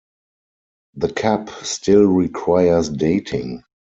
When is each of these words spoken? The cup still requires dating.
The 0.95 1.13
cup 1.13 1.51
still 1.63 2.05
requires 2.05 2.89
dating. 2.89 3.63